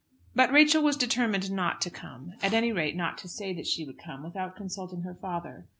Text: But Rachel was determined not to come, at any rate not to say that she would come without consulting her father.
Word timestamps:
But 0.33 0.51
Rachel 0.51 0.81
was 0.81 0.97
determined 0.97 1.51
not 1.51 1.79
to 1.81 1.91
come, 1.91 2.31
at 2.41 2.53
any 2.53 2.71
rate 2.71 2.95
not 2.95 3.19
to 3.19 3.27
say 3.27 3.53
that 3.53 3.67
she 3.67 3.85
would 3.85 3.99
come 3.99 4.23
without 4.23 4.55
consulting 4.55 5.01
her 5.03 5.13
father. 5.13 5.67